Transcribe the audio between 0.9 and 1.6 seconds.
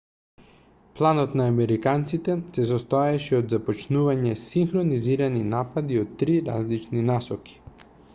планот на